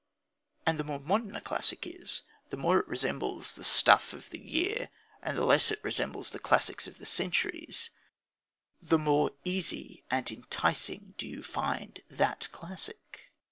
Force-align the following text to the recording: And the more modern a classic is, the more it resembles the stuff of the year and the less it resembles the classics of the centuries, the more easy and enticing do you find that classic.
And 0.65 0.79
the 0.79 0.83
more 0.83 0.99
modern 0.99 1.35
a 1.35 1.41
classic 1.41 1.85
is, 1.85 2.23
the 2.49 2.57
more 2.57 2.79
it 2.79 2.87
resembles 2.87 3.51
the 3.51 3.63
stuff 3.63 4.13
of 4.13 4.31
the 4.31 4.39
year 4.41 4.89
and 5.21 5.37
the 5.37 5.45
less 5.45 5.69
it 5.69 5.79
resembles 5.83 6.31
the 6.31 6.39
classics 6.39 6.87
of 6.87 6.97
the 6.97 7.05
centuries, 7.05 7.91
the 8.81 8.97
more 8.97 9.29
easy 9.45 10.03
and 10.09 10.31
enticing 10.31 11.13
do 11.19 11.27
you 11.27 11.43
find 11.43 12.01
that 12.09 12.47
classic. 12.51 13.29